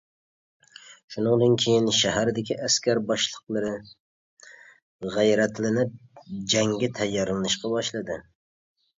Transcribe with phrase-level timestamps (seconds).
[1.15, 3.73] شۇنىڭدىن كېيىن شەھەردىكى ئەسكەر باشلىقلىرى
[5.17, 8.17] غەيرەتلىنىپ جەڭگە تەييارلىنىشقا باشلىدى.